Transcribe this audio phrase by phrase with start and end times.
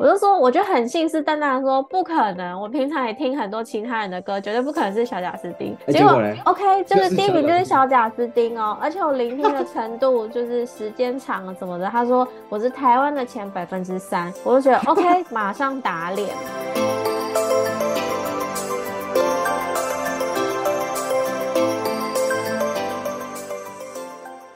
[0.00, 2.60] 我就说，我就很信誓旦旦的说，不可能。
[2.60, 5.76] 我平常也听很多其他人的歌，绝对不可能是小贾斯汀。
[5.86, 11.86] 结果嘞，OK，就是第一名就是小小贾斯汀哦，而且我聆听的程度就是时间长了什么的。
[11.86, 16.34] 他说我是台湾的前百分之三，我就觉得 OK， 马上打脸。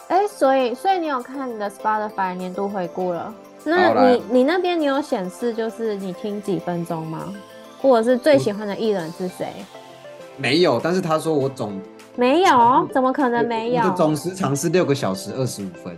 [0.09, 3.32] 哎，所以所以你有看你的 Spotify 年度回顾了？
[3.69, 7.32] 那你你那边你有显示就是你听几分钟吗？
[7.80, 9.52] 或者是最喜欢的艺人是谁？
[10.37, 11.80] 没有，但是他说我总
[12.16, 13.91] 没有，怎么可能没有？
[13.91, 15.97] 总时长是六个小时二十五分，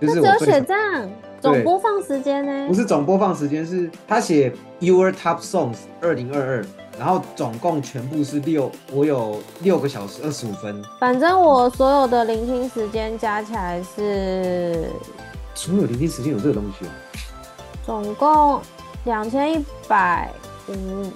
[0.00, 1.08] 就是只有写这样。
[1.40, 2.68] 总播放时间呢？
[2.68, 6.64] 不是总播放时间，是他写 Your Top Songs 二零二二，
[6.98, 10.82] 然后总共全部是六，我有六个小时二十五分。
[11.00, 14.84] 反正我所有的聆听时间加起来是。
[15.54, 16.90] 所有聆听时间有这个东西哦，
[17.84, 18.60] 总共
[19.04, 20.30] 两千一百
[20.68, 21.10] 五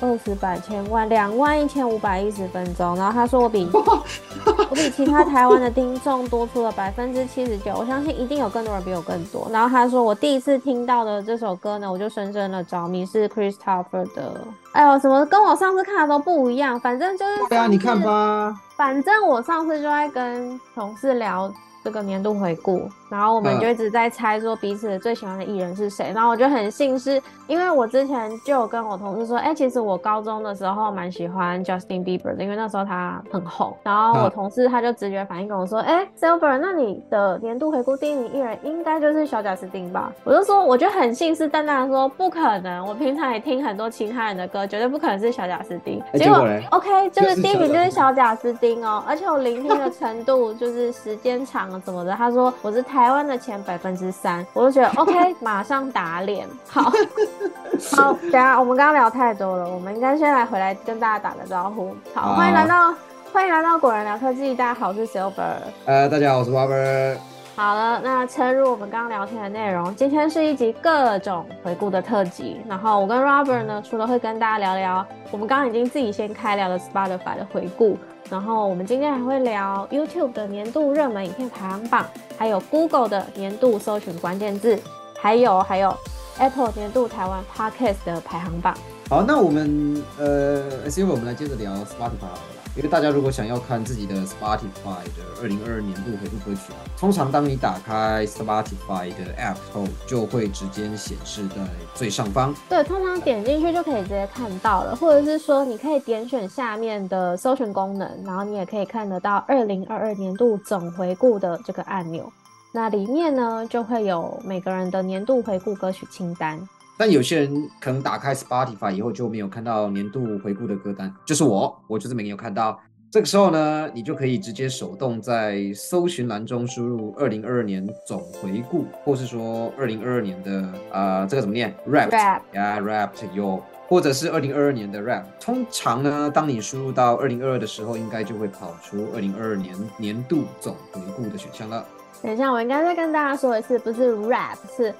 [0.00, 9.48] 二十百千万两万一千五百一十分钟，然后他说我比 我比其他台湾的听众多出了百分之七十九，我相信一定有更多人比我更多。
[9.52, 14.46] 然后他说我第一次听到的这首歌呢，我就深深的着迷，是 Christopher 的。
[14.72, 21.52] 哎呦，什么跟我上次看的都不一样，反正就是对啊，你看吧，反正我上次就在跟同事聊。
[21.84, 26.10] 这个年度回顾，然后我们就一直在猜说彼此最喜欢的艺人是谁。
[26.12, 33.76] 然后我就很幸是，因为我之前就有跟我同事说，哎，其实我高中的时候蛮喜欢 Justin Bieber 的，因为那时候他很红。
[33.84, 40.12] 然后我同事他就直觉反应跟我说，哎，Silver，那你的年度回顾第一名艺人应该就是小贾斯汀吧？
[40.24, 42.84] 我就说，我就很信誓旦旦的说，不可能。
[42.84, 46.02] 我平常也听很多其他人的歌，绝对不可能是小贾斯汀。
[46.14, 51.64] 结果 OK，就是第一名就是小贾斯汀哦，而且我聆听的程度就是时间长。
[51.84, 52.12] 怎么的？
[52.12, 56.48] 他说我是台湾的前百分之三，我就觉得 OK，马上打脸。
[56.66, 56.90] 好，
[57.94, 61.94] 好，等下我们刚刚聊太多了，我们应该先来回来跟大家打个招呼。
[62.14, 62.94] 好，欢迎来到
[63.30, 65.56] 欢迎来到果然聊科技，大家好，我是 Silver。
[65.84, 67.18] 呃，大家好，我是 Robert。
[67.56, 72.60] 好了，那切入我们刚刚聊天的内容，今天是一集各种回顾的特辑。
[72.68, 77.96] 然后我跟 Robert 呢，除了会跟大家聊聊我们刚刚已经自己先开聊的 Spotify 的回顾。
[78.28, 82.04] 然后我们今天还会聊 YouTube 的年度热门影片排行榜，
[82.36, 84.76] 还有 Google 的年度搜寻关键字，
[85.20, 85.96] 还有还有
[86.38, 88.76] Apple 年度台湾 Podcast 的排行榜。
[89.08, 92.63] 好，那我们呃，先我们来接着聊 Spotify。
[92.76, 101.56] 因为大家如果想要看自己的 Spotify 的二零二二年度回顾歌曲啊，通常当你打开 Spotify 的 App 后，就会直接显示在
[101.94, 102.52] 最上方。
[102.68, 112.32] 对，通常点进去就可以直接看到了，或者是说你可以点选下面的搜寻功能，然后你也可以看得到二零二二年度总回顾的这个按钮。
[112.72, 116.58] 那里面呢，就会有每个人的年度回顾歌曲清单。
[116.96, 122.80] 但有些人可能打开 Spotify 以后就没有看到年度回顾的歌单，就是我，我就是没有看到。
[123.10, 132.10] 这个时候呢，你就可以直接手动在搜寻栏中输入二零二二年总回顾，或是说二零二二年的呃这个怎么念？Rap
[132.54, 135.22] 呀，Rap 有，或者是二零二二年的 Rap。
[135.40, 141.86] 通常呢，当你输入到二零二二的时候，应该就会跑出二零二二年年度总回顾的选项了。
[142.24, 144.92] 等一下，我应该再跟大家说一次，不是 Rap 是。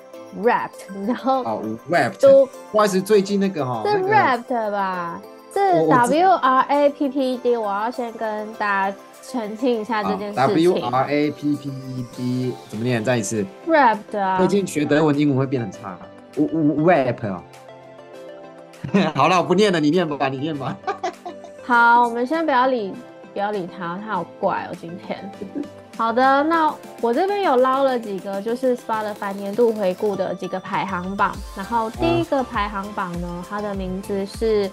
[0.42, 5.20] Rapped， 然后哦，Rapped，都不好意思，最近那个哈，是 Rapped 吧？
[5.52, 10.74] 是 W R A P P E D，我要先跟大家澄清一下这件事情。
[10.74, 13.04] W R A P P E D 怎么念？
[13.04, 14.38] 再一次，Rapped 啊！
[14.38, 15.96] 最近学德文、英文会变很差。
[16.34, 17.40] 我我 Rap 哦，
[19.14, 20.76] 好了，我不念了，你念吧，你念吧。
[21.64, 22.92] 好，我们先不要理，
[23.32, 25.30] 不要理他，他好怪哦，今天。
[25.96, 31.36] 好的，那我这边有捞了几个，就是 Spotify 年度回顾的几个排行榜。
[31.56, 34.68] 然后第一个排行榜呢，它的名字是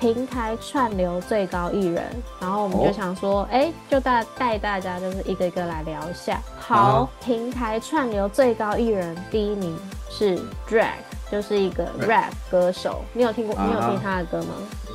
[0.00, 2.04] 平台串流最高艺人。
[2.40, 6.40] 然后我们就想说，哎，就带带大家就是一个一个来聊一下。
[6.58, 9.78] 好，平台串流最高艺人第一名
[10.08, 11.11] 是 Drag。
[11.32, 13.56] 就是一个 rap 歌手，你有听过？
[13.64, 14.48] 你有听他的歌吗？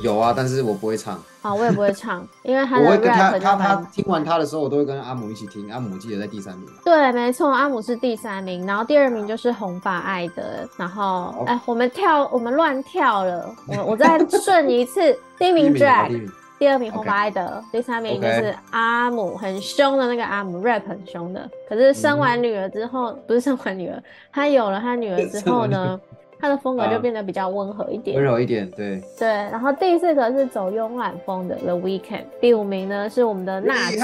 [0.04, 1.20] 有啊，但是我不会唱。
[1.42, 5.68] 啊，我也不会唱， 因为他的 rap 他他听完他的时候，我都会跟阿姆一起听。
[5.72, 6.68] 阿姆记得在第三名。
[6.84, 10.44] 对，没错，阿姆是第三名，然后第二名就是红发爱德。
[10.76, 13.52] 然后，哎，我们跳，我们乱跳了。
[13.66, 21.50] 我我再顺一次，第一名 drag，第二名红发爱德，第三名就是阿姆，很凶的那个阿姆，rap 很凶的。
[21.68, 24.00] 可是生完女儿之后，不是生完女儿，
[24.32, 25.98] 他有了他女儿之后呢？
[26.40, 29.28] 他的风格就变得比较温和一点，温柔一点，对对。
[29.28, 33.98] 然后第四个是走慵懒风的 The Weeknd，第五名呢是我们的娜姐，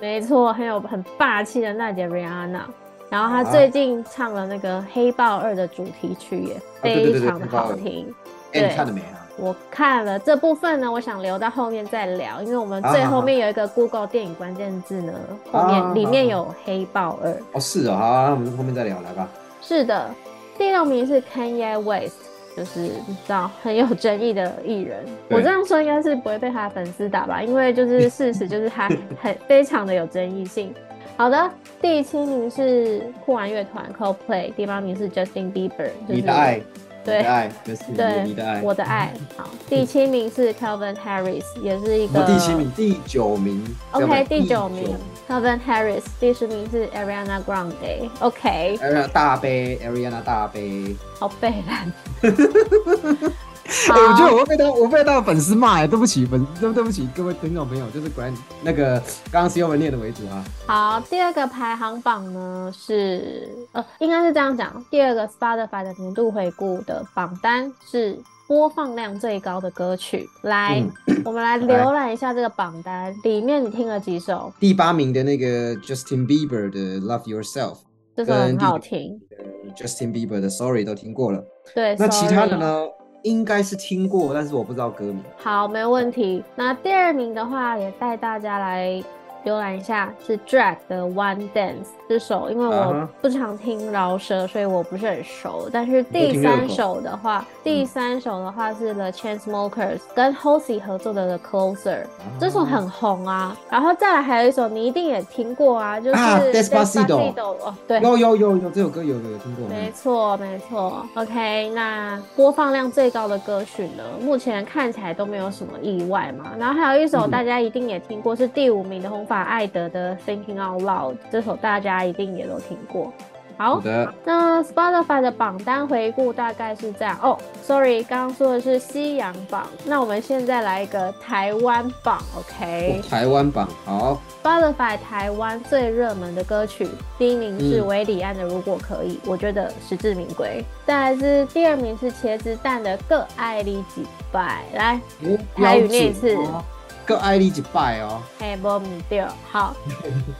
[0.00, 2.60] 没错，很有很霸气的娜姐 Rihanna。
[3.08, 8.12] 然然后他啊最近唱了那个《黑豹二》的主题曲，也对对对非常的好听。
[8.52, 9.24] 哎，你对看了没啊？
[9.38, 15.12] 我看了这部分呢，我想留到后面再聊，因为我们最后面有一个 Google 电影关键字呢，
[15.50, 17.30] 后面好里面有《黑豹二》。
[17.52, 19.26] 哦，是哦，好啊，那我们后面再聊，来吧。
[19.62, 20.10] 是的，
[20.58, 22.16] 第六名是 Kanye West，
[22.56, 25.04] 就是你知道很有争议的艺人。
[25.30, 27.42] 我这样说应该是不会被他的粉丝打吧？
[27.42, 28.88] 因为就是 事实就是他
[29.20, 30.74] 很非常的有争议性。
[31.16, 31.50] 好的，
[31.80, 36.60] 第七名是酷玩乐团 Coldplay，第八名是 Justin Bieber，就是你的爱，
[37.04, 38.60] 对你的爱，就是对你的爱。
[38.62, 39.12] 我的爱。
[39.36, 43.64] 好，第七名是 Calvin Harris，也是一个第七名，第九名。
[43.92, 44.94] OK，第九名
[45.28, 48.08] Calvin Harris，第十名是 Ariana Grande。
[48.20, 50.94] OK，Ariana 大杯，Ariana 大杯。
[51.18, 51.92] 好背烂。
[53.66, 58.32] 哎、我觉得我会被他，我被他的粉丝骂哎，对不起粉，对对不起各位听众朋友，就是果然
[58.62, 58.96] 那个
[59.32, 60.44] 刚刚是用文念的为主啊。
[60.68, 70.28] 好，第二个排行榜呢是呃，应该是这样讲，第二个 Spotify 的年度回顾的榜单是播放量最高的歌曲。
[70.42, 70.82] 来，
[71.24, 74.52] 我们来浏览一下这个榜单，里面你听了几首？
[74.60, 77.78] 第八名的那个 Justin Bieber 的 Love Yourself，
[78.16, 79.20] 这首很好听。
[79.38, 79.44] 呃
[79.74, 81.44] Justin Bieber 的 Sorry 都听过了。
[81.74, 82.56] 对，那其他的？
[82.56, 82.84] 呢，
[83.24, 85.22] 应该是听过，但是我不知道歌名。
[85.36, 86.42] 好，没有问题。
[86.54, 89.02] 那第二名的话，也带大家来
[89.46, 95.70] 浏览一下，是 Drag 的 One Dance 这首，因为我不常听饶舌，所以我不是很熟。
[95.72, 101.98] 但是第三首的话，第三首的话是 The Chainsmokers 跟 Halsey 合作的 The Closer，
[102.40, 103.56] 这首很红啊。
[103.70, 109.68] 然后再来还有一首你一定也听过啊，就是啊 Despacito 哦，对，有有有有这首歌有有有听过。
[109.68, 111.06] 没错，没错。
[111.14, 116.50] OK，那播放量最高的歌曲呢，目前看起来都没有什么意外嘛。
[116.58, 123.12] 然后还有一首嗯大家一定也听过，是第五名的红发艾德的《Thinking Out Loud》，这首大家一定也都听过。
[123.58, 123.80] 好
[124.26, 127.38] 那 Spotify 的榜单回顾大概是这样哦。
[127.62, 133.00] Sorry，刚刚说的是西洋榜，那我们现在来一个台湾榜，OK？
[133.00, 136.86] 哦台湾榜好，Spotify 台湾最热门的歌曲，
[137.16, 140.62] 第一名是嗯韦礼安的《如果可以》，我觉得实至名归。
[140.84, 146.62] 再来是第二名是茄子蛋的《各爱你几拜》，来，哦台语念一次哦
[147.06, 148.20] 各爱你一拜哦。
[148.38, 149.74] 嘿，波唔对，好。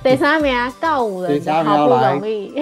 [0.03, 2.53] 第三名啊， 告五人好不容易，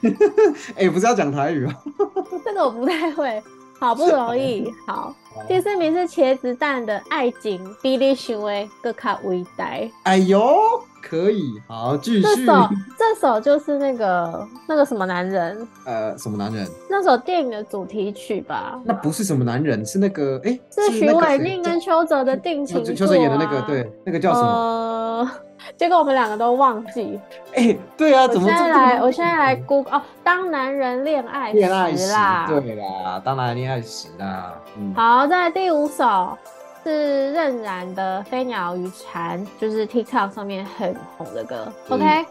[0.76, 1.74] 哎、不是要讲台语吗。
[2.44, 3.42] 这个我不太会，
[3.78, 5.14] 好不容易，好。
[5.46, 9.66] 第四名是茄子蛋的《爱情比你想的更卡伟大》。
[10.04, 10.58] 哎呦，
[11.02, 12.22] 可以，好，继续。
[12.22, 16.66] 这首这首就是那个那个什么男人，呃，什么男人？
[16.88, 18.78] 那首电影的主题曲吧？
[18.84, 22.96] 那不是什么男人，是那个，哎、是许那个谁伟宁跟邱泽的定情作、啊。
[22.96, 24.48] 邱泽演的那个，对，那个叫什么？
[24.48, 25.30] 呃，
[25.76, 27.18] 结果我们两个都忘记。
[27.54, 32.46] 哎、对啊，怎么现在来，我现在来 Google 哦，当男人恋爱恋爱时啦。
[32.48, 34.54] 对啦，当男人恋爱时啦。
[34.78, 36.36] 嗯，好，在第五首
[36.84, 41.72] 是任然的《飞鸟与蝉》，就是 TikTok 上面很红的歌。
[41.88, 42.26] 嗯 OK，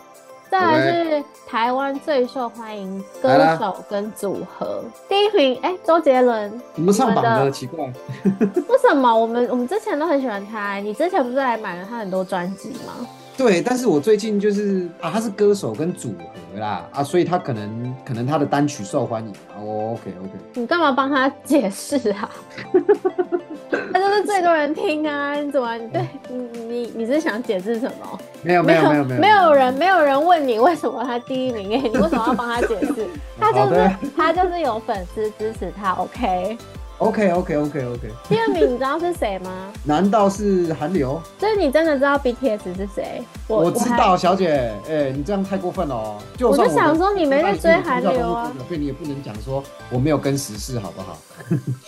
[0.49, 6.61] 再来是台湾最受欢迎歌手跟组合，第一名哎，周杰伦。
[6.73, 7.49] 怎么上榜的？
[7.51, 7.85] 奇怪。
[8.67, 10.75] 为什么我们我们之前都很喜欢他？
[10.75, 13.07] 你之前不是还买了他很多专辑吗？
[13.37, 16.13] 对，但是我最近就是啊，他是歌手跟组
[16.53, 19.55] 合啦啊，所以他可能可能他的单曲受欢迎啊。
[19.57, 22.29] 哦，OK OK，你干嘛帮他解释啊？
[23.93, 25.33] 他就是最多人听啊！
[25.35, 26.37] 你怎么你对你
[26.67, 28.19] 你你是想解释什么？
[28.43, 33.05] 没有没有没有没有没有人没有人问你为什么他第一名，哎，你为什么要帮他解释？
[33.39, 36.57] 他就是他就是有粉丝支持他，OK。
[37.01, 39.49] OK OK OK OK，第二名你知道是谁吗？
[39.83, 41.19] 难道是韩流？
[41.39, 43.23] 所以你真的知道 BTS 是谁？
[43.47, 46.17] 我我知道，小姐，哎、你这样太过分了哦。
[46.37, 51.17] 就我就想说你没在追韩流啊所以你也不能讲说我没有跟时事，好不好？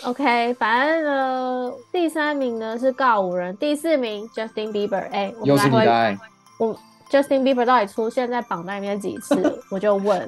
[0.09, 5.07] OK，反正呢，第三名呢是告五人，第四名 Justin Bieber。
[5.11, 6.17] 哎、我又是们来回你的爱，
[6.57, 6.75] 我
[7.11, 9.61] Justin Bieber 到底出现在榜单里面几次？
[9.69, 10.21] 我就问，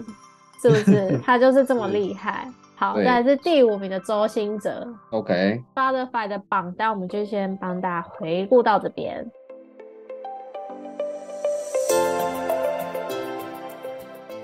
[0.62, 2.48] 是不是他就是这么厉害？
[2.78, 4.88] 好，对再来是第五名的周兴哲。
[5.12, 9.26] OK，Spotify 的榜单，我们就先帮大家回顾到这边。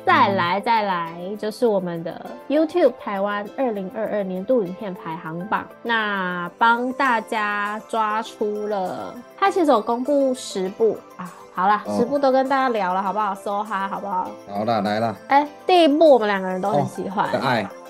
[0.05, 5.65] 再来，再来，就是我们的 YouTube 台湾二零二二年度影片排行榜。
[5.83, 11.31] 那帮大家抓出了，它其实有公布十部啊。
[11.53, 13.35] 好啦，哦十部都跟大家聊了，好不好？
[13.35, 14.29] 搜哈，好不好？
[14.49, 17.29] 好啦，来啦，哎、第一部我们两个人都很哦喜欢。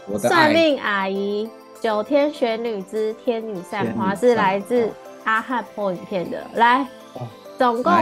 [0.08, 4.90] 我的算，命阿姨九天玄女之天女散花是来自
[5.24, 7.28] 阿汉播影片的，来哦，
[7.58, 7.94] 总共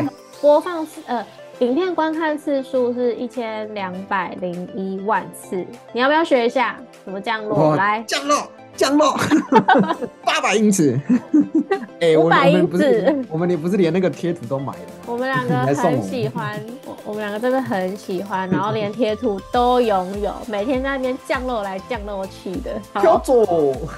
[0.42, 1.26] 播放次呃
[1.60, 5.66] 影片观看次数是一千两百零一万次。
[5.92, 6.78] 你要不要学一下？
[7.04, 7.76] 怎么降落？
[7.76, 9.20] 来，降落，降落，
[10.24, 10.98] 八百英尺。
[12.00, 15.04] 哎、我500我们不英是尺我们也不是连那个贴图都买了吗？
[15.06, 22.72] 我们两个很喜欢，我我们两个真的很喜欢，然后连贴图都拥有，每天在那边降落来降落去的。
[22.94, 23.46] 飘好，走。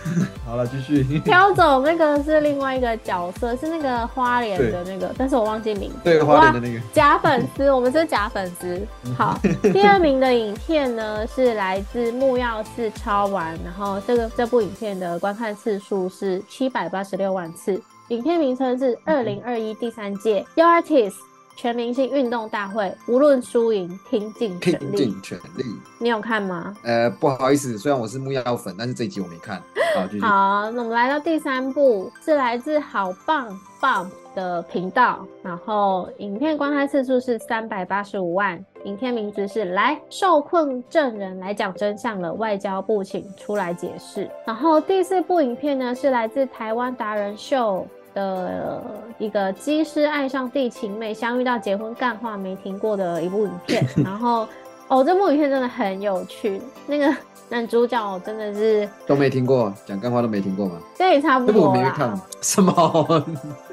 [0.43, 1.03] 好了，继续。
[1.19, 5.97] 飘走那个是另外一个角色，是那个花莲的那个，但是我忘记名字。
[6.03, 6.79] 对，花莲的那个。
[6.91, 8.81] 假粉丝，我们是假粉丝。
[9.15, 9.39] 好，
[9.71, 17.81] 第二名的影片呢是来自木曜四超玩，然后这个这部影片的观看次数是七百八十六万次。
[18.09, 21.15] 影片名称是二零二一第三届 y o u Artist
[21.55, 25.21] 全明星运动大会，无论输赢，拼尽全力拼尽。
[25.21, 25.63] 全力。
[25.99, 26.75] 你有看吗？
[26.83, 29.61] 呃，不好意思，虽然我是木曜粉，但是这一集我没看。
[29.95, 44.29] 好，好，那我们来到第三部，是来自好棒棒的频道，然后影片观看次数是三百八十五万，影片名字是“来受困证人来讲真相了”，外交部请出来解释。
[44.45, 47.85] 然后第四部影片呢，是来自台湾达人秀。
[48.13, 48.83] 的
[49.17, 53.87] 一个机师爱上地勤妹，相遇到结婚干话没停过的一部影片。
[54.03, 54.45] 然后
[54.89, 57.09] 哦，这部影片真的很有趣，那个
[57.47, 60.73] 男主角真的是都没听过，讲干话都没听过吗？
[60.93, 61.71] 这也差不这个我。
[61.71, 62.13] 没看。
[62.41, 63.25] 什么？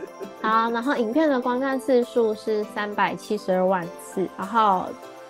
[0.49, 4.87] 好，然后影片的观看次数是三百七十二万次，然后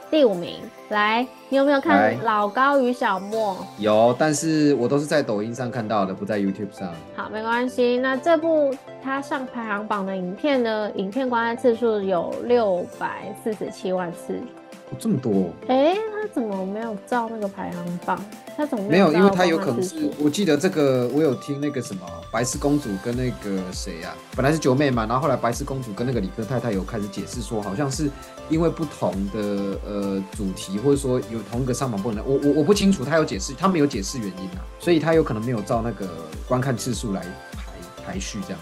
[0.09, 0.61] 第五名，
[0.91, 3.55] 来，你有没有看《老高与小莫》？
[3.79, 6.89] 有，但是我都是在抖音上看到的，不在 YouTube 上。
[7.17, 7.99] 好，没关系。
[7.99, 8.73] 那这部
[9.03, 10.89] 它上排行榜的影片呢？
[10.95, 14.41] 影片观看次数有六百四十七万次。
[14.90, 15.52] 哦这么多？
[15.68, 18.23] 诶，他怎么没有照那个排行榜？
[18.57, 22.00] 他怎么没有，照因为他有可能是我记得这个，我有听那个什么
[22.33, 28.11] 白痴公主跟那个谁呀、本来是九妹嘛，然后后来白痴公主跟那个理科太太有开始解释说，好像是
[28.49, 36.09] 因为不同的呃主题，或者说有同一个上榜不能，我我我不清楚，他有解释，他没有解释原因啊，所以他有可能没有照那个
[36.49, 37.21] 观看次数来
[37.52, 38.59] 排排序这样。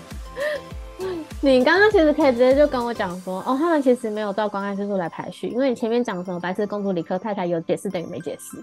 [1.47, 8.57] 你刚刚其实可以直接就跟我讲说，哦，他们其实没有照观看次数来排序，因为你前面讲什么白痴公主、理科太太有解释等于没解释。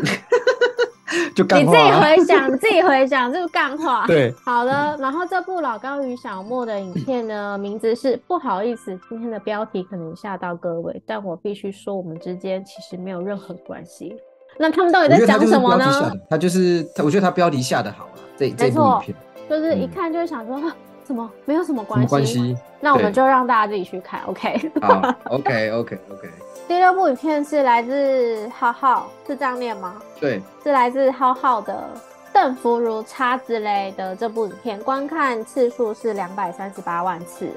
[1.34, 1.78] 就干你自己。
[1.78, 4.06] 回想，你自己回想，这个干话。
[4.08, 14.16] 对，好的，然后这部老高与小莫的影片呢，名字是不好意思，今天的标题可能吓到各位，但我必须说，我们之间其实没有任何关系。
[14.58, 16.12] 那他们到底在讲什么呢？
[16.28, 19.16] 他就是他，我觉得他标题下的好了，这这部影片
[19.48, 20.76] 就是一嗯看就会想说，啊
[21.08, 22.04] 怎么没有什么关系？
[22.04, 22.56] 么关系？
[22.80, 24.70] 那我们就让大家自己去看，OK？
[24.82, 26.28] 好，OK OK OK，
[26.68, 29.94] 第六部影片是来自浩浩，是这样念吗？
[30.20, 31.88] 对，是来自浩浩的
[32.30, 37.48] 《邓福如叉之类的这部影片，观看次数是两百三十八万次。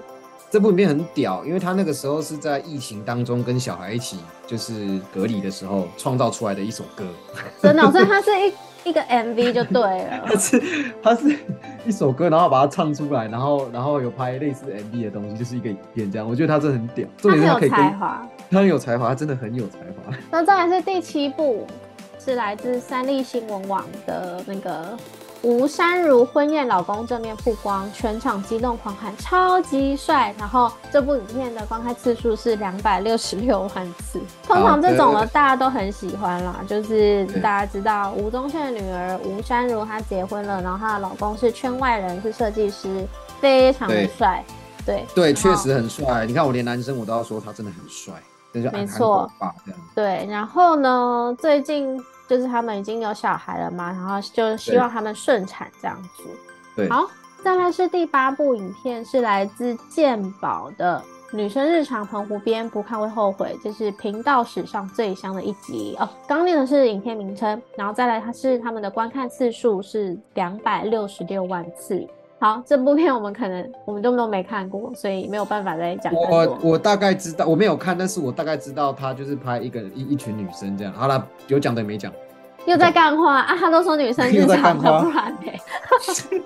[0.49, 7.05] 这部影片很屌，因为他那个时候是在疫情当中跟小孩一起就是隔离的时候创造出来的一首歌，
[7.61, 8.53] 真的哦、所以它是一
[8.83, 10.35] 一个 MV 就对了它。
[10.39, 10.61] 是
[11.01, 11.37] 它是
[11.85, 16.27] 一首歌，然后把它唱出来，然后然后有拍类似 MV 的东西，就是一个影片这样。
[16.27, 18.27] 我觉得他真的很屌，重他很有点是他可以才华。
[18.49, 20.13] 他很有才华，他真的很有才华。
[20.29, 21.65] 那再来是第七部，
[22.19, 24.97] 是来自三立新闻网的那个
[25.43, 30.33] 吴珊如婚宴老公正面曝光，全场激动狂喊超级帅。
[30.37, 34.21] 然后这部影片的观看次数是两百六十六万次。
[34.43, 43.07] 通常这种的大家都很喜欢啦，就是大家知道吴宗宪的女儿吴珊如她结婚了，然后她的老公是圈外人，是设计师，
[43.39, 44.43] 非常帅。
[44.85, 46.25] 对对，确实很帅。
[46.25, 48.13] 你看我连男生我都要说他真的很帅，
[48.51, 49.31] 那就韩没错。
[49.95, 51.99] 对，然后呢，最近
[52.31, 56.23] 就是他们已经有小孩了嘛，然后就希望他们顺产这样子。
[56.77, 57.05] 对，好，
[57.43, 61.03] 再来是第八部影片，是来自健宝的
[61.35, 66.07] 《女生日常澎湖边不看会后悔》，这是频道史上最香的一集哦。
[66.25, 72.07] 刚念的是影片名称，然后再来它是他们的观看次数是两百六十六万次。
[72.41, 76.57] 好，这部片我们可能我们都都没看过，所以没有办法再讲我。
[76.63, 80.91] 我大概知道，我没有看，但是我大概知道他就是拍一个一一群女生这样。
[80.91, 82.11] 好了，有讲的没讲。
[82.65, 83.55] 又在干话啊！
[83.55, 86.41] 他都说女生日 又在干话不然呢？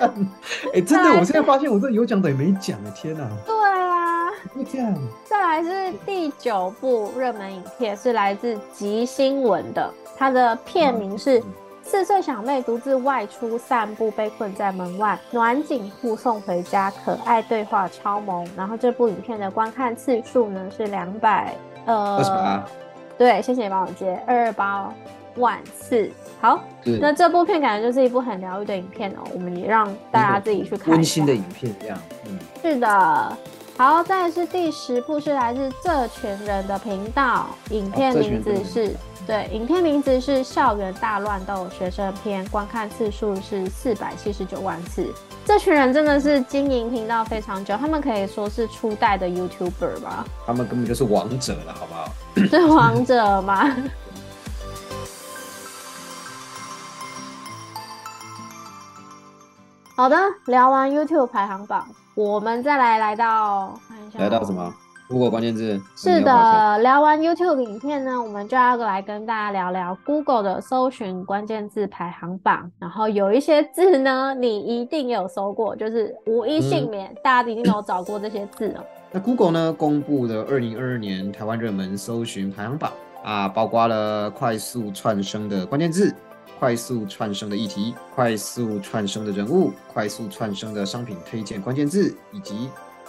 [0.74, 4.94] 哎、真的，我现在发现我这有讲的也没讲哎，天哪， 对啊，会这样？
[5.24, 11.40] 再来是第九部热门影片，是来自吉新闻的，它的片名是
[11.90, 18.44] 《四岁小妹独自外出散步，被困在门外，暖景护送回家，可爱对话超萌》。
[18.54, 21.54] 然后这部影片的观看次数呢是两百
[21.86, 24.92] 呃，28对，谢谢你帮我接二二八
[25.36, 26.10] 万次。
[26.42, 26.60] 好，
[27.00, 30.92] 那这部片感觉就是一部很疗愈的影片哦，我们也让大家自己去看。
[30.92, 31.98] 温馨的影片这样。
[32.26, 33.36] 嗯，是的，
[33.78, 38.94] 好，再来是第十部是来自这群人的频道，影片名字是。
[39.28, 45.06] 对，影片名字是《校园大乱斗学生篇》，观看次数是四百七十九万次。
[45.44, 50.24] 这群人真的是经营频道非常久，他们可以说是初代的 YouTuber 吧？
[50.46, 52.10] 他们根本就是王者了，好不好？
[52.48, 53.70] 是王者吗？
[59.94, 60.16] 好的，
[60.46, 64.72] 聊完 YouTube 排行榜，我们再来来到看一下，来到什么
[65.08, 72.70] ？Google 关键字是的，聊完 YouTube 影片呢，我们就要来跟大家聊聊 Google 的搜寻关键字排行榜。
[72.78, 78.84] 然后有一些字呢，你一定有搜过，就是无一幸免，大家一定有找过这些字哦。
[79.10, 82.92] 那 Google 呢，公布的二零二二年台湾热门搜寻排行榜
[83.24, 86.14] 啊，包括了快速窜升的关键字、
[86.58, 92.68] 快速串升的议题、快速串升的人物、快速串升的商品推荐关键字以及。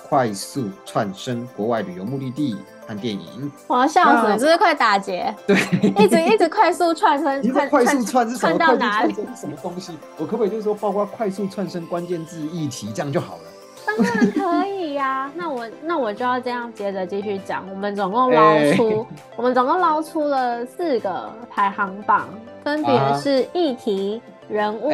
[0.09, 4.39] 快速窜升国外旅游目的地看电影，我要笑死！
[4.39, 5.31] 这是快打劫？
[5.45, 5.55] 对，
[6.03, 8.57] 一直一直快速窜升， 快速窜是什么？
[8.57, 9.13] 到哪里？
[9.35, 9.95] 什么东西？
[10.17, 13.41] 我可不可以就是说，包括快速窜升关键字议题，这样就好了？
[13.85, 15.31] 当然可以呀。
[15.37, 17.63] 那我那我就要这样接着继续讲。
[17.69, 22.27] 我们总共捞出，我们总共捞出了四个排行榜，
[22.63, 24.91] 分别是议题、人物。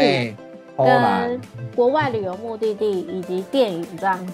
[0.77, 1.41] 跟
[1.75, 4.33] 国外旅游目的地以及电影这样子，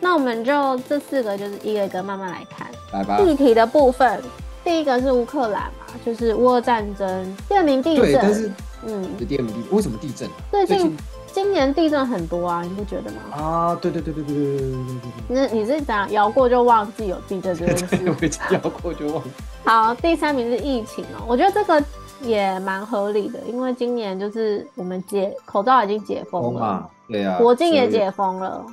[0.00, 2.66] 那我们就这四个就是一个一个慢慢来看。
[2.92, 3.16] 来吧。
[3.18, 4.20] 地题的部分，
[4.62, 7.36] 第一个是乌克兰嘛，就是乌俄战争。
[7.48, 8.04] 第二名地震。
[8.04, 8.52] 对，但是
[8.86, 10.28] 嗯，第二名地为什么地震？
[10.50, 10.96] 最近
[11.32, 13.18] 今年地震很多啊，你不觉得吗？
[13.36, 15.10] 啊，对对对对对对对对对对。
[15.28, 17.98] 那你是怎样摇过就忘记有地震这件事？
[18.54, 19.22] 摇过就忘。
[19.64, 21.84] 好，第三名是疫情哦，我觉得这个。
[22.22, 28.64] 也蛮合理的，因为今年就是我们解口罩已经解封了，对啊，国境也解封了，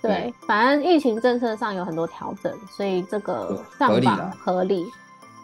[0.00, 4.86] 对，反正疫情政策上有很多调整，所以这个上榜合理。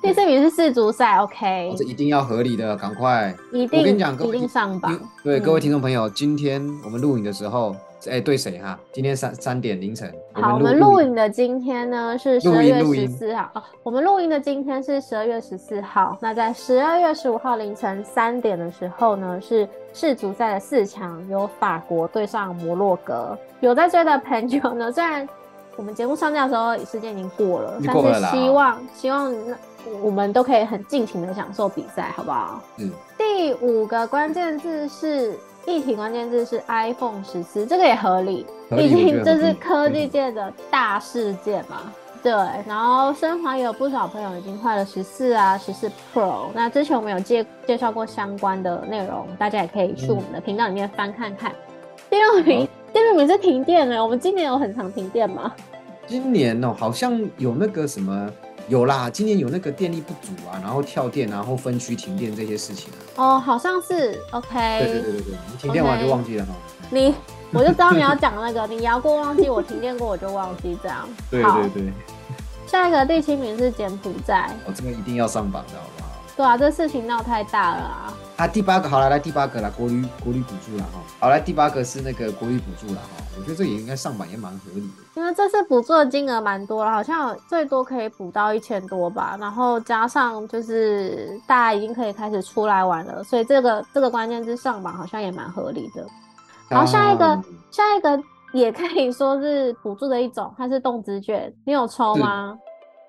[0.03, 4.99] 第四名是世足赛，OK，这一定要合理的，赶快，一定，我跟你讲，一定上榜。
[5.23, 7.77] 对各位听众朋友，今天我们录影的时候。
[8.09, 8.79] 哎，对谁哈？
[8.93, 10.11] 今天三三点凌晨。
[10.33, 13.51] 好，我们录影的今天呢是十二月十四号。
[13.55, 16.17] 哦，我们录音的今天是十二月十四号。
[16.21, 23.37] 那在十二月十五号凌晨三点的时候呢，是世足赛的四强，由法国对上摩洛哥。
[23.61, 25.29] 有在追的朋友呢，虽然
[25.77, 29.55] 我们节目上架的时候时间已经过了，但是希望希望那
[30.03, 32.63] 我们都可以很尽情的享受比赛，好不好？
[32.79, 32.91] 嗯。
[33.19, 35.39] 第五个关键字是。
[35.67, 41.93] 议题关键字是 iPhone 十四，这个也合理，毕竟这是科技界的大事件嘛。
[42.23, 42.33] 对，
[42.67, 46.49] 然后身旁也有不少朋友已经换了十四啊，十四 Pro。
[46.55, 51.53] 那之前我们有介介绍过相关的内容，大家也可以去我们的频道里面翻看看。
[52.11, 54.03] 第六名，第六名是停电了。
[54.03, 55.53] 我们今年有很常停电吗？
[56.07, 58.31] 今年哦，好像有那个什么。
[58.71, 64.79] 有啦，今年有那个电力不足啊，然后跳电，然后分区停电这些事情啊哦，好像是 OK。
[64.79, 66.53] 对对对对对，你停电完就忘记了哈。
[66.89, 67.13] 你，
[67.53, 71.09] 我就知道你要讲那个，你摇过忘记，我停电过我就忘记这样。
[71.29, 71.93] 对对对。
[72.69, 76.09] 下一个第七名是柬埔寨，哦，这个一定要上榜的好不好？
[76.37, 78.15] 对啊，这事情闹太大了啊。
[78.37, 81.03] 啊，第八个好了，来第八个了，国旅国旅补助了哈。
[81.19, 83.25] 好来，第八个是那个国旅补助了哈。
[83.37, 85.00] 我觉得这也应该上榜，也蛮合理的。
[85.21, 89.37] 因为这次补助的金额蛮多了，好像最多可以补到一千多吧。
[89.39, 96.07] 然后加上就是大家已经可以开始出来玩了，所以这个这个关键字上榜好像也蛮合理的。
[96.71, 97.39] 然后下一个
[97.71, 98.19] 下一个
[98.55, 102.59] 也可以说是补助的一种，它是动资券，你有抽吗？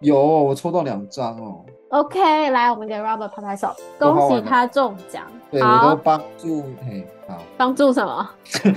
[0.01, 1.63] 有，我抽到两张哦。
[1.89, 5.23] OK，来，我们给 Robert 拍拍手，恭喜他中奖。
[5.51, 8.29] 对，我都帮助，嘿，好，帮助什么？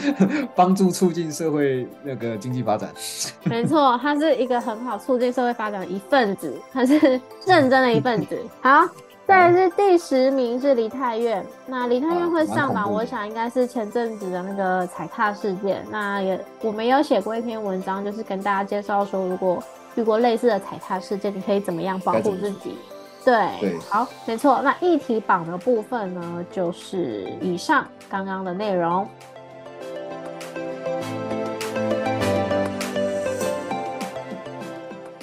[0.54, 2.90] 帮助促进社会那个经济发展。
[3.44, 6.98] 没错，他是一个很好促进社会发展的一份子，他是
[7.46, 8.36] 认真的一份子。
[8.60, 8.84] 好，
[9.26, 15.86] 再是第十名是梨泰院，那梨泰院会上榜，我想应该是前阵子的那个踩踏事件。
[15.88, 19.62] 那也我们有写过一篇文章，就是跟大家介绍说，如果
[19.96, 22.76] 遇过类似的踩踏事件，你可以怎么样保护自己？
[23.24, 24.60] 对，好，没错。
[24.62, 29.08] 那议题榜的部分呢，就是以上刚刚的内容。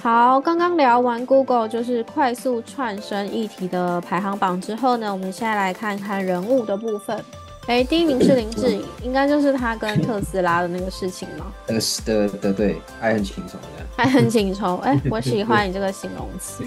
[0.02, 7.24] 好，刚刚聊完 Google 就是快速串升议题的排行榜之后呢，我们现在来看看人物的部分。
[7.68, 11.46] 哎，第一名是林志颖，应该就是他跟特斯拉的那个事情吗？
[11.68, 14.78] 呃，是的，的对，爱恨情仇的，爱恨情仇。
[14.78, 16.66] 哎，我喜欢你这个形容词。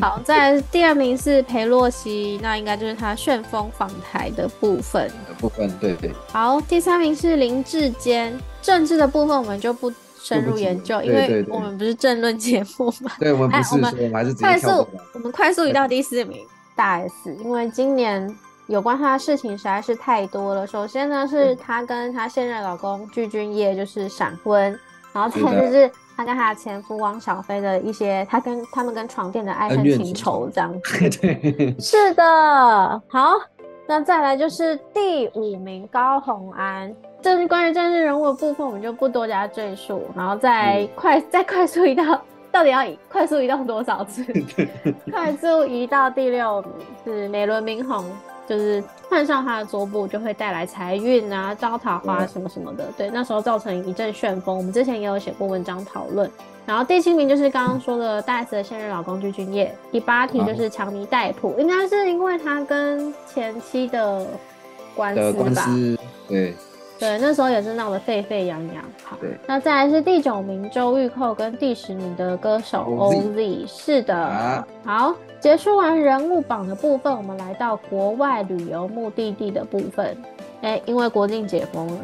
[0.00, 5.10] 好，在第二名是裴洛西，那应该就是他旋风访台的部分。
[5.38, 6.12] 部分，对对。
[6.28, 13.10] 好，第三名是林志坚，政治的部分我们就不深入研究，因为我们不是政论节目嘛。
[13.18, 18.32] 对我们不是哎我们还是快速我们快速移到第四名，大 S，因为今年
[18.66, 20.66] 有关他的事情实在是太多了。
[20.66, 24.78] 首先呢，是她跟她现任老公具俊晔就是闪婚，
[25.12, 31.10] 然后再就是她跟她的前夫汪小菲的一些，她跟他们跟床垫的爱恨情仇仇这样子。
[31.20, 33.34] 对， 是的，好，
[33.86, 36.94] 那再来就是第五名高虹安。
[37.20, 42.20] 这是关于政治人物的部分，我们就不多加赘述，然后再嗯 快、再快速移到，
[42.50, 44.24] 到底要快速移动多少次？
[45.10, 46.72] 快速移到第六名
[47.04, 48.04] 是美轮明宏，
[48.52, 52.92] 就是换上他的桌布就会带来财运啊、招桃花什么什么的。
[52.98, 56.30] 对，那时候造成一阵旋风，我们之前也有写过文章讨论。
[56.66, 64.26] 然后第七名就是刚刚说的大 S 的现任老公具俊晔，第八题就是强尼戴普，应该是因为他跟前妻的
[64.94, 65.42] 官的司吧？
[65.42, 66.54] 官司，对，
[67.02, 68.84] 对，那时候也是闹得沸沸扬扬。
[69.02, 73.66] 好对，那再来是第九名周玉蔻跟第十名的歌手 OZ OZ。
[73.66, 80.16] 是的，啊好，结束完人物榜的部分，我们来到国外旅游目的地的部分。
[80.60, 82.00] 哎，因为国境解封了。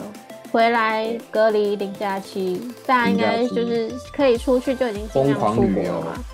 [0.50, 6.24] 回来隔离零假期，大家应该就是可以出去就已经尽疯量出狂旅游国了嘛。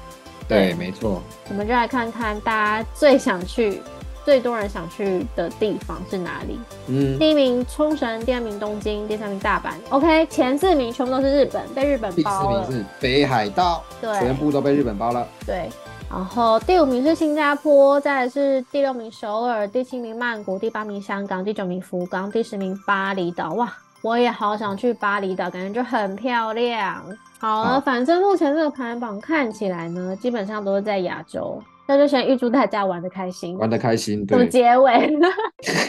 [0.49, 1.21] 对，对没错。
[1.51, 3.83] 我们就来看看大家最想去、
[4.25, 6.59] 最多人想去的地方是哪里。
[6.89, 9.73] 嗯，第一名冲绳，第二名东京，第三名大阪。
[9.91, 12.67] OK，前四名全部都是日本，被日本第四包了。
[12.69, 15.27] 名是北海道，对全部都被日本包了。
[15.45, 15.69] 对，
[16.11, 23.53] 然后第五名是新加坡，再来是第六名首尔，第七名曼谷，第八名香港，第九名福冈，第十名巴厘岛。
[23.53, 27.05] 哇，我也好想去巴厘岛，感觉就很漂亮。
[27.39, 31.63] 好了，好反正目前这个排行榜看起来呢，基本上都是在亚洲。
[31.87, 33.59] 那就先预祝大家玩的开心。
[33.59, 35.13] 玩的开心，怎么对，结尾？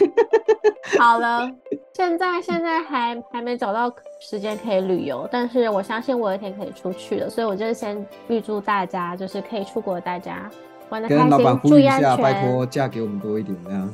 [0.98, 1.50] 好了，
[1.94, 10.48] 现在现在还还没找到时间可以旅游，但是我相信我有一天可以出去的，所以我就先预祝大家就是可以出国的大家
[10.88, 12.42] 玩的开跟老板心，注意安呼吁一下，拜。
[12.42, 13.92] 托嫁给我们多一点，这样。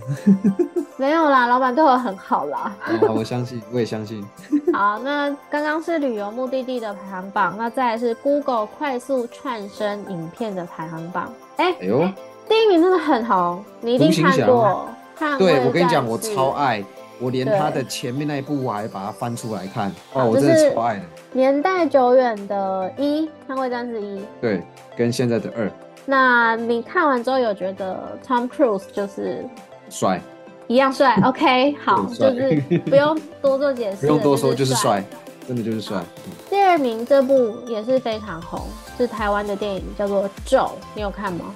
[0.99, 2.77] 没有啦，老板对我很好啦。
[3.09, 4.25] 哦我相信，我也相信。
[4.73, 11.33] 好，那刚刚是旅游目的地的排行榜，那再来是 Google 快速串升影片的排行榜。
[11.57, 12.09] 哎、哎呦，
[12.49, 14.89] 第一名真的很红，你一定看过。
[15.19, 16.83] 捍对我跟你讲，我超爱，
[17.21, 21.03] 我连他的前面那一部我还把它翻出来看，好哦，我真是的超爱的。
[21.33, 24.63] 年代久远的一《捍卫战士一》，对，
[24.97, 25.71] 跟现在的二。
[26.05, 29.45] 那你看完之后有觉得 Tom Cruise 就是
[29.89, 30.21] 帅，
[30.67, 35.01] 一样帅？OK，好，就是不用多做解释， 不用多说，就是帅。
[35.01, 35.05] 帅。，
[35.47, 35.99] 真的就是帅。
[35.99, 38.61] 嗯第二名这部也是非常红，
[38.97, 40.59] 是台湾的电影，叫做《咒》，
[40.95, 41.47] 你有看吗？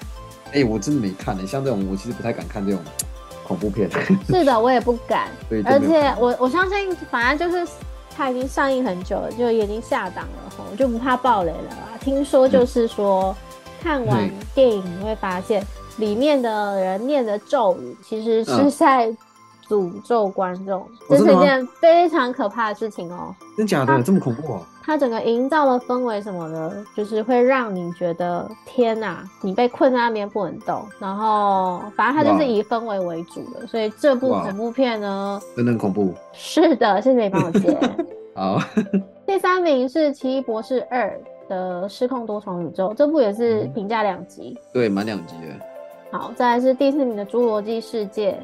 [0.53, 2.81] 哎、我真的没看呢、像这种我其实不太敢看这种
[3.47, 3.91] 恐怖片。
[4.27, 7.73] 是的，我也不敢， 对，而且我我相信，反正就是
[8.17, 11.99] 它已经上映很久了，就已经下档了吼，我就不怕暴雷了啦。
[12.01, 13.37] 听说就是说，
[13.83, 15.63] 看完对电影你会发现，
[15.99, 19.15] 里面的人念的咒语其实是嗯在
[19.69, 23.35] 诅咒观众，这是一件非常可怕的事情哦。
[23.57, 30.85] 真假的这么恐怖哦、它整个营造的氛围什么的，就是会让你觉得天哪，你被困在那边不能动。
[31.01, 36.15] 然后，反正它就是以氛围为主的，所以这部恐怖片呢，真的很恐怖。
[36.33, 37.79] 是的，谢谢你帮我接。
[38.37, 38.61] 好，
[39.27, 44.57] 第三名是《奇异博士二》的失控多重宇宙，这部也是嗯评价两极。
[44.75, 48.39] 对，满两集的，好，再来是第四名的《侏罗纪世界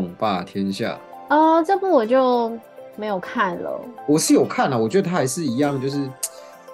[0.00, 0.90] 统霸天下。》，
[1.28, 2.52] 呃，这部我就
[2.96, 3.80] 没有看了。
[4.06, 6.08] 我是有看了，我觉得它还是一样，就是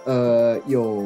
[0.05, 1.03] 呃有，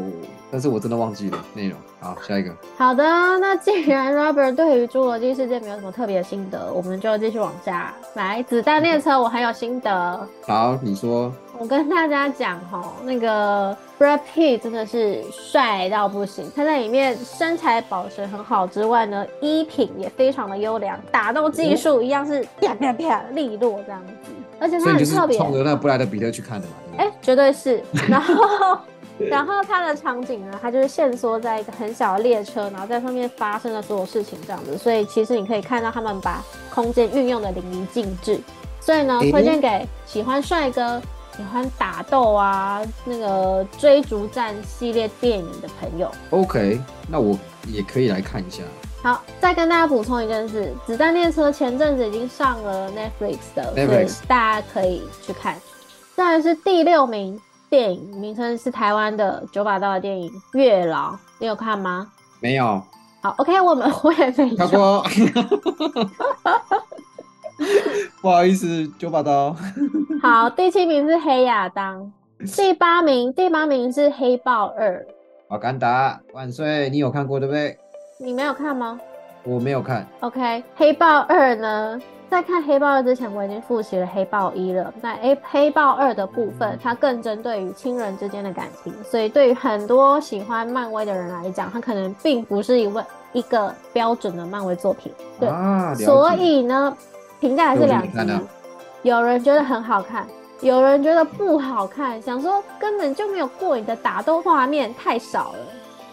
[0.50, 1.78] 但是我真的忘记了内容。
[2.00, 2.52] 好，下一个。
[2.76, 3.02] 好的，
[3.40, 8.40] 那既然 Robert 对于《侏罗纪世界》没有什么特别的心得，我们就继续往下来。
[8.44, 26.74] 子弹列车我很有心得，好，你说我跟大家讲哈，那个 Brad Pitt 真的是帅到不行，他在里面身材保持很好之外呢，衣品也非常的优良，打斗技术一样是啪啪啪利落这样子，而且他很特别，冲着那个布莱德比特去看的嘛？
[26.98, 27.82] 哎、绝对是。
[28.08, 28.78] 然后，
[29.18, 36.40] 然后它的场景呢，它就是限缩在一个很小的列车，然后在上面发生的所有事情这样子，所以其实你可以看到他们把
[36.72, 38.38] 空间运用的淋漓尽致。
[38.80, 41.02] 所以呢，推荐给喜欢帅哥、
[41.38, 46.10] 喜欢打斗啊、那个追逐战系列电影的朋友。
[46.30, 48.64] OK，那我也可以来看一下。
[49.00, 55.56] 好，再跟大家补充一件事，《子弹列车》前阵子已经上了 Netflix 的，Netflix 大家可以去看。
[56.16, 62.08] 再来是第六名电影，名称是台湾的九把刀的电影《月老》，你有看吗？
[62.40, 62.82] 没有，
[63.22, 65.04] 好，OK，我们我也没有。
[68.22, 69.54] 不好意思，九把刀。
[70.22, 72.12] 好，第七名是黑亚当，
[72.56, 74.96] 第八名，第八名是《黑豹二》，
[75.48, 76.88] 瓦干达万岁！
[76.90, 77.76] 你有看过对不对？
[78.20, 78.98] 你没有看吗
[79.44, 80.06] 我没有看。
[80.20, 80.40] ？OK，
[80.76, 84.92] 《黑豹二》呢，在看《黑豹二》之前，我已经复习了《黑豹一》了。
[85.00, 95.12] 那《黑黑豹二》的部分，它更针对于亲人之间的感情，所以对于很多喜欢漫威的人来讲，它可能并不是一位一个标准的漫威作品。
[95.38, 96.94] 对啊，所以呢，
[97.40, 98.18] 评价还是两极
[99.02, 100.26] 有人觉得很好看，
[100.60, 105.58] 有人觉得不好看，想说根本就没有过瘾的打斗画面太少了。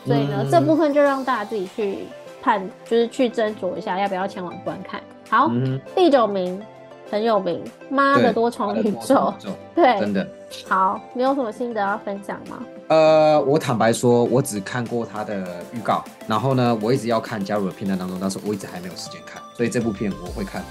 [0.06, 2.06] 所以呢，嗯这部分就让大家自己去
[2.44, 5.02] 判，就是去斟酌一下要不要前往观看。
[5.28, 6.62] 好，嗯第九名
[7.10, 9.16] 很有名，《妈的多重宇宙重》。
[9.32, 10.28] 宇宙 对，真的。
[10.70, 12.60] 好，你有什么心得要分享吗？
[12.88, 20.64] 呃，我坦白说，我只看过他的预告，然后呢，我一直要看加入的片段当中，但是我一直还没有时间看，所以这部片我会看。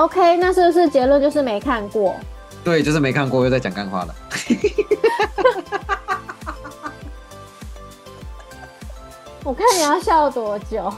[0.00, 2.16] OK，那是不是结论就是没看过？
[2.64, 4.14] 对，就是没看过，又在讲干话了。
[9.44, 10.90] 我看你要笑多久。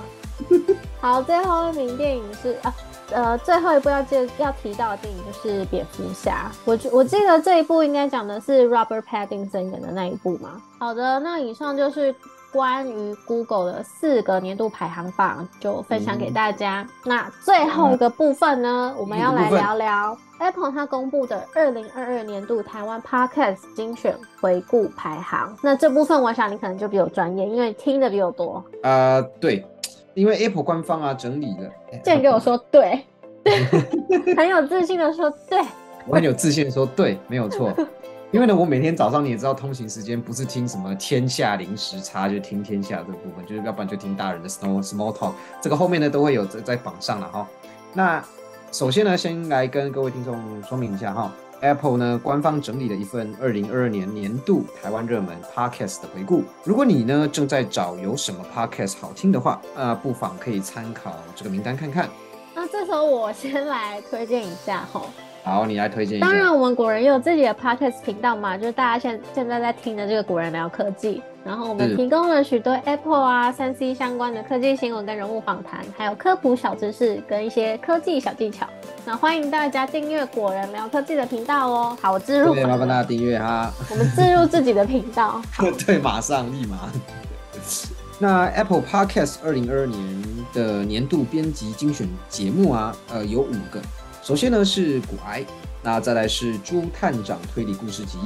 [1.03, 2.73] 好，最后一名电影是啊，
[3.11, 6.53] 呃，最后一部要介要提到的电影就是蝙蝠侠。
[6.65, 10.63] 我觉我记得这一部应该讲的是 Robert Pattinson 演的那一部嘛。
[10.79, 12.15] 好的，那以上就是
[12.53, 16.87] 关于 Google 的四个年度排行榜，就分享给大家。
[17.05, 25.57] 那最后一个部分呢，我们要来聊聊 Apple 它公布的二零二二年度台湾 Podcast 精选回顾排行。
[25.63, 28.63] 那这部分我想你可能就比我专业，因为听的比我多。
[28.83, 29.67] 呃，对，
[30.15, 33.05] 因为 Apple 官方啊整理了，哎竟然给我说对，
[34.37, 35.61] 很有自信的说对。
[36.09, 37.73] 我很有自信的说对，没有错。
[38.33, 47.47] 因为呢，我每天早上你也知道，通勤时间不是听什么天下零时差，就听天下这个部分，就是要不然就听大人的 small small talk，这个后面呢都会有在在榜上了哈。
[47.93, 48.25] 那
[48.73, 56.43] 首先呢，先来跟各位听众说明一下哈，Apple 呢官方整理了一份二零二二年年度台湾热门 Podcast 的回顾。
[56.65, 62.09] 如果你呢正在找有什么 Podcast 好听的话，呃，不妨可以参考这个名单看看。
[62.55, 65.03] 那这时候我先来推荐一下哈。
[65.45, 66.27] 好，你来推荐一下。
[66.27, 71.21] 当然，我们果仁也有自己的 podcast 频道嘛，就是大家现现在在听的这个果仁聊科技。
[71.45, 78.65] 然后我们提供了许多 Apple 啊、三 C 相关的科技新闻跟人物访谈，还有科普小知识跟一些科技小技巧。
[79.05, 81.99] 那欢迎大家订阅果仁聊科技的频道哦。
[82.01, 83.73] 好，我置入麻烦大家订阅哈。
[83.91, 85.43] 我们置入自己的频道。
[85.53, 86.89] 好，对，马上立马。
[88.21, 90.23] 那 Apple Podcast 二零二二年
[90.55, 93.81] 的年度编辑精选节目啊，呃，有五个。
[94.23, 95.45] 首先呢是骨癌，
[95.83, 98.19] 那再来是朱探长推理故事集，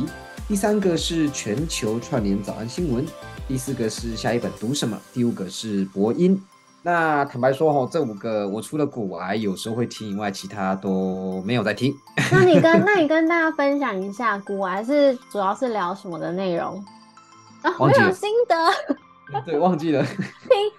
[0.47, 3.07] 第三个是全球串联早安新闻，
[3.49, 6.39] 第四个是下一本读什么，第五个是播音。
[6.83, 11.95] 那坦白说哈，这五个我除了骨癌有时候会听以外，其他都没有在听。
[12.31, 16.85] 那你跟 那你跟大家分享一下，古玩是主要是聊什么的内容？
[17.63, 19.43] 啊，没有心得。
[19.47, 20.05] 对，忘记了。
[20.05, 20.19] 听，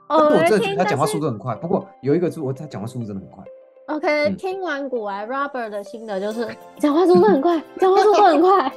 [0.07, 1.55] 不过偶尔我真的觉听，得他讲话速度很快。
[1.55, 3.43] 不过有一个字，我他讲话速度真的很快。
[3.87, 6.47] OK，、嗯听完古玩 Robert 的心得就是
[6.77, 8.71] 讲话速度很快，讲话速度很快。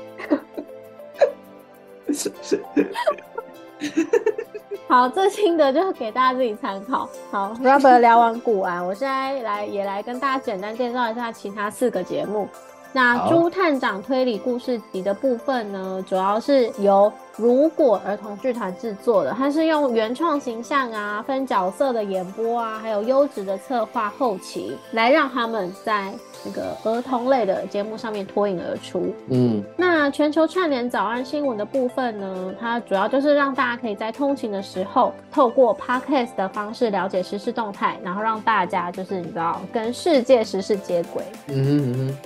[4.88, 7.08] 好，这心得就给大家自己参考。
[7.30, 12.48] 好，Robert 聊完古玩，我现在来也来跟大家简单介绍一下其他四个节目。
[12.92, 26.12] 那好朱探长推理故事集的部分呢，主要是由如果儿童剧团制作的，它是用原创形象啊、分角色的演播啊，还有优质的策划后期，来让他们在
[26.44, 29.14] 这个儿童类的节目上面脱颖而出。
[29.28, 41.22] 嗯，那全球串联早安新闻的部分呢，它主要就是让大家可以在通勤的时候，透过 podcast 的方式了解时事动态，然后让大家就是你知道跟世界时事接轨。
[41.46, 42.18] 嗯哼嗯哼，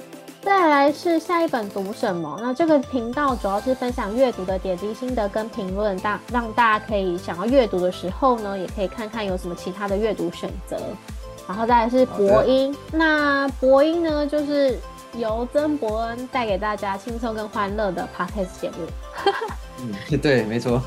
[0.45, 2.39] 再来是下一本读什么？
[2.43, 10.77] 那这个频道主要是分享阅读的点滴心得跟评论，大让大家可以想要阅读的时候呢，也可以看看有什么其他的阅读选择。
[11.49, 14.79] 然后再来是博音，那博音呢，就是
[15.15, 18.77] 由曾伯恩带给大家轻松跟欢乐的 podcast 节目。
[19.81, 20.81] 嗯， 对，没错。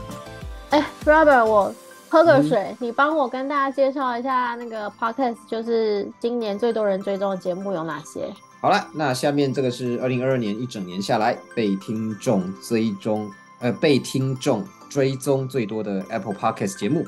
[0.69, 1.73] 哎，Robert，我
[2.09, 8.29] 喝个嗯水，你帮我跟大家介绍一下那个 podcast，就是今年最多人追踪的节目有哪些？
[8.59, 17.05] 好了，那下面这个是二零二二年一整年下来被听众追踪，呃，被听众追踪最多的 Apple Podcast 节目。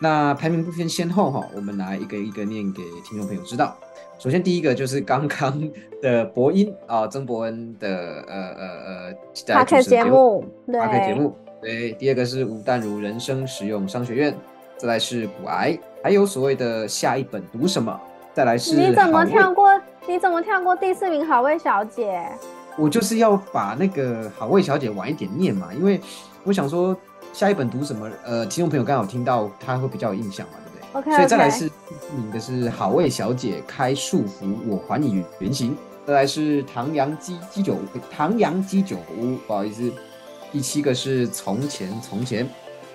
[0.00, 3.76] 那排名不分先后哈，我们来一个一个念给听众朋友知道。
[4.18, 5.70] 首先第一个就是刚刚
[6.02, 11.36] 的博音啊，曾伯恩的呃呃呃 podcast 节目，对 Podcast 节目。
[11.62, 14.36] 对，第二个是吴淡如人生实用商学院，
[14.76, 18.00] 再来是骨癌，还有所谓的下一本读什么，
[18.34, 19.77] 再来是你怎么跳过？
[20.08, 22.26] 你怎么跳过第四名好味小姐？
[22.78, 26.00] 我就是要把那个好味小姐晚一点念嘛，因为
[26.44, 26.96] 我想说
[27.34, 31.70] 下一本读什么，呃，听众朋友刚好听到，他会比较有印象嘛，对不对 OK，所以再来是
[32.16, 35.76] 你的是好味小姐开束缚，我还你原形。
[36.06, 37.76] 再来是唐扬鸡鸡酒
[38.10, 39.92] 唐扬鸡酒屋，不好意思。
[40.50, 42.48] 第七个是从前从前，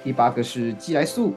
[0.04, 1.32] 第八个是鸡来素，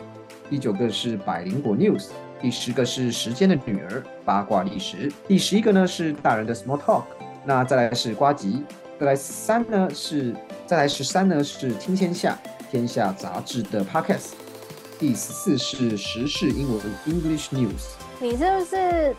[0.48, 2.06] 第九个是百灵果 news，
[2.40, 7.04] 第十个是时间的女儿八卦历史，第十一个呢是大人的 small talk。
[7.44, 8.62] 那再来是瓜吉，
[8.98, 10.34] 再来三呢是
[10.66, 12.38] 再来十三呢是听天下
[12.70, 14.32] 天下杂志的 podcast，
[14.98, 17.94] 第十四是时事英文 English news。
[18.20, 19.14] 你是不是？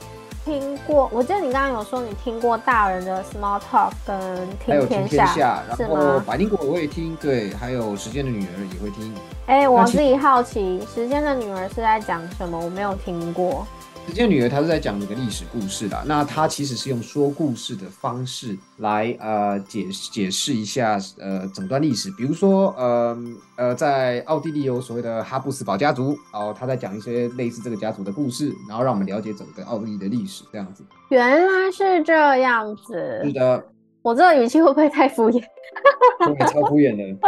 [0.48, 9.14] 听过，我记得你刚刚有说你听过大人的 Small Talk 跟听天下，然后百灵果我也听，对，还有时间的女儿也会听。
[9.48, 12.58] 哎，我自己好奇，时间的女儿是在讲什么？
[12.58, 13.68] 我没有听过。
[14.08, 23.18] 时间女儿她是在讲一个历史故事的，那她其实是用说故事的方式来呃解解释一下呃整段历史，比如说呃
[23.58, 30.84] 呃在奥地利有所谓的哈布斯堡家族，然后她在讲一些类似这个家族的故事，然后让我们了解整个奥地利的历史这样子。
[31.10, 33.22] 原来是这样子。
[33.26, 33.64] 是的。
[34.08, 35.44] 我这个语气会不会太敷衍？
[36.48, 37.28] 超敷衍的。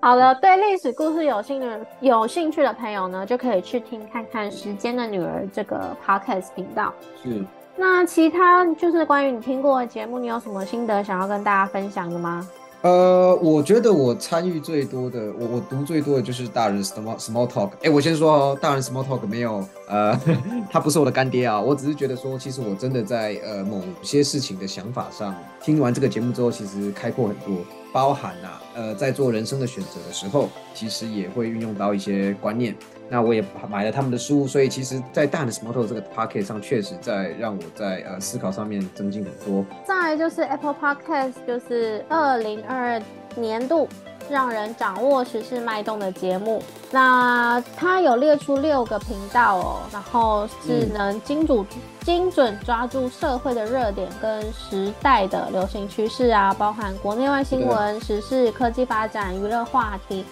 [0.00, 6.94] 好了，对历史故事有兴趣有兴趣的朋友呢，就可以去听看看《时间的女儿》这个 podcast 频道。
[7.22, 7.44] 是。
[7.76, 12.48] 那其他就是关于你听过的节目，你有什么心得想要跟大家分享的吗？
[12.82, 17.70] 呃，我觉得我参与最多的，我我读最多的就是大人 small small talk。
[17.82, 20.16] 哎，我先说哦，大人 small talk 没有，呃，
[20.70, 21.60] 他不是我的干爹啊。
[21.60, 27.56] 我只是觉得说，其实我真的在呃某些事情的想法上，听完这个节目之后，其实开阔很多，
[27.92, 32.76] 包含啊，呃，在做人生的选择的时候，其实也会运用到一些观念。
[33.08, 39.64] 那我也买了他们的书，所以其实，在大的 Small Talk 这个 pocket 上，确实在让我在呃思考上面增进很多。
[39.86, 43.00] 再来就是 Apple Podcast，就是二零二
[43.36, 43.88] 年度
[44.28, 46.60] 让人掌握时事脉动的节目。
[46.90, 51.64] 那它有列出六个频道哦，然后是能精准
[52.00, 60.24] 精准抓住社会的热点跟时代的流行趋势啊，包含国内外新闻、时事、科技发展、娱乐话题。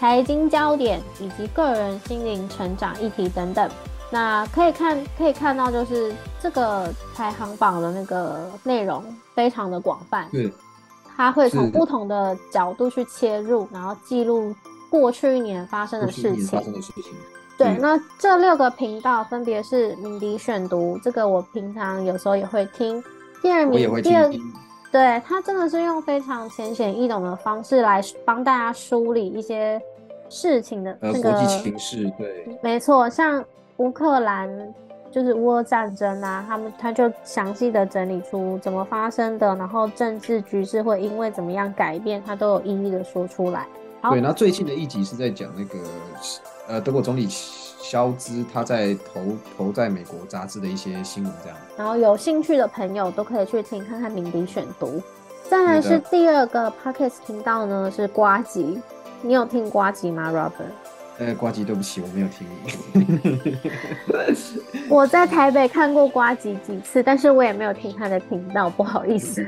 [0.00, 3.70] 财经焦点以及个人心灵成长议题等等，
[4.10, 6.10] 那可以看可以看到，就是
[6.40, 10.26] 这个排行榜的那个内容非常的广泛。
[10.32, 10.50] 对，
[11.14, 14.56] 它会从不同的角度去切入，然后记录
[14.88, 16.46] 过去一年发生的事情。
[16.46, 17.12] 发生的事情。
[17.58, 23.04] 对，那这六个频道分别是敏迪选读，这个我平常有时候也会听。
[23.42, 24.30] 第二名，第二，
[24.92, 29.80] 对他真的是用非常浅显易懂的方式来帮大家梳理一些。
[30.32, 33.44] 事情的那个国际情势，对，没错，像
[33.78, 34.48] 乌克兰
[35.10, 43.66] 就是乌俄战争啊，他们他就详细的整理出怎么发生的，然后政治局势会因为怎么样改变，他都有一一的说出来。
[44.08, 45.78] 对，那最近的一集是在讲那个
[46.68, 47.26] 呃德国总理
[47.82, 51.58] 肖兹他在投投在美国杂志的一些新闻这样。
[51.76, 55.02] 然后有兴趣的朋友都可以去听看看鸣笛选读。
[55.48, 58.80] 再来是第二个 podcast 频道呢，是瓜吉。
[59.22, 60.70] 你有听瓜吉吗，Robert？
[61.20, 62.46] 呃，瓜吉，对不起，我没有听。
[64.88, 69.46] 我在台北看过瓜吉几次，但是我也没有听他的频道，不好意思。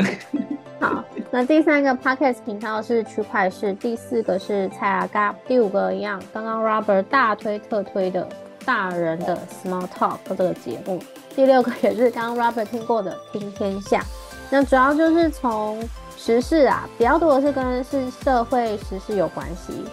[0.80, 8.26] 好，那第三个 podcast 频道是区块市，第四个是蔡阿嘎，第五个一样，刚刚 Robert 大推特推的
[8.64, 10.98] 大人的 Small Talk 这个节目，
[11.34, 14.02] 第六个也是刚刚 Robert 听过的听天下。
[14.48, 15.78] 那主要就是从。
[16.18, 19.84] 时事啊，比较多的是跟是社会时事有关系。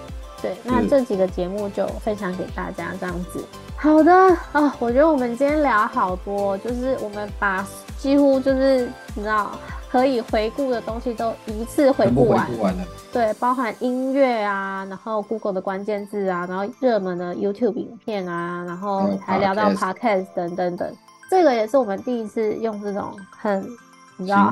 [0.43, 3.43] 对，那这几个节目就分享给大家这样子。
[3.77, 4.13] 好的
[4.51, 7.65] 啊，我觉得我们今天聊好多，就是我们把
[7.97, 9.51] 几乎就是你知道
[9.89, 12.45] 可以回顾的东西都一次回顾完。
[13.13, 20.93] 对，包含音乐啊，然后 Google 的关键字啊，然后热门的 YouTube 影片啊，然后还聊到 Podcast 等等等。
[21.31, 23.65] 这个也是我们第一次用这种很
[24.17, 24.51] 你知道。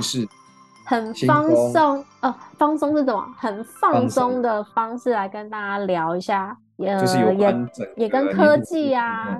[0.92, 3.26] 很放松哦，放松是怎么？
[3.38, 7.02] 很放松的方式来跟大家聊一下，呃，
[7.34, 7.56] 也
[7.96, 9.40] 也跟科技啊，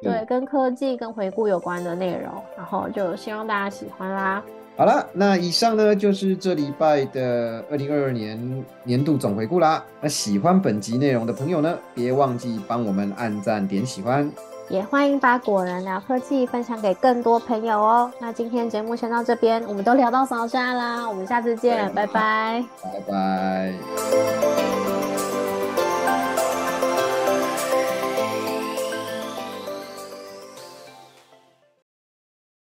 [0.00, 4.42] 对，跟科技跟回顾有关的内容，然后就希望大家喜欢啦。
[4.78, 9.84] 好了，那以上呢就是这礼拜的二零二二年年度总回顾啦。
[10.00, 14.30] 那喜欢本集内容的朋友呢，别忘记帮我们按赞点喜欢。
[14.68, 18.10] 也欢迎把果仁聊科技分享给更多朋友哦。
[18.18, 23.72] 那今天节目先到这边，我们都聊到啥啦，我们下次见，拜拜，拜拜。